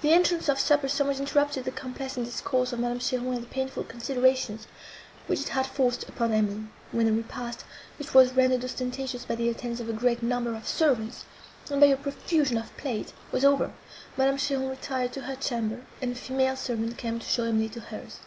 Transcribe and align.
The 0.00 0.14
entrance 0.14 0.48
of 0.48 0.58
supper 0.58 0.88
somewhat 0.88 1.20
interrupted 1.20 1.66
the 1.66 1.70
complacent 1.70 2.24
discourse 2.24 2.72
of 2.72 2.80
Madame 2.80 2.98
Cheron 3.00 3.34
and 3.34 3.42
the 3.42 3.48
painful 3.48 3.84
considerations, 3.84 4.66
which 5.26 5.42
it 5.42 5.48
had 5.50 5.66
forced 5.66 6.08
upon 6.08 6.32
Emily. 6.32 6.62
When 6.92 7.04
the 7.04 7.12
repast, 7.12 7.62
which 7.98 8.14
was 8.14 8.32
rendered 8.32 8.64
ostentatious 8.64 9.26
by 9.26 9.34
the 9.34 9.50
attendance 9.50 9.80
of 9.80 9.90
a 9.90 9.92
great 9.92 10.22
number 10.22 10.54
of 10.54 10.66
servants, 10.66 11.26
and 11.70 11.78
by 11.78 11.88
a 11.88 11.96
profusion 11.98 12.56
of 12.56 12.74
plate, 12.78 13.12
was 13.32 13.44
over, 13.44 13.74
Madame 14.16 14.38
Cheron 14.38 14.70
retired 14.70 15.12
to 15.12 15.20
her 15.20 15.36
chamber, 15.36 15.82
and 16.00 16.12
a 16.12 16.14
female 16.14 16.56
servant 16.56 16.96
came 16.96 17.18
to 17.18 17.26
show 17.26 17.44
Emily 17.44 17.68
to 17.68 17.80
hers. 17.80 18.20